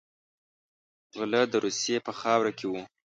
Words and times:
غله 1.17 1.41
د 1.49 1.53
روسیې 1.65 1.97
په 2.05 2.11
خاوره 2.19 2.51
کې 2.57 2.65
وو. 2.71 2.81